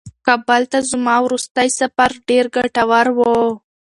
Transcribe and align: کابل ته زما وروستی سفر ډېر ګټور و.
کابل 0.27 0.61
ته 0.71 0.79
زما 0.91 1.15
وروستی 1.21 1.69
سفر 1.79 2.09
ډېر 2.27 2.45
ګټور 2.55 3.07
و. 3.17 3.19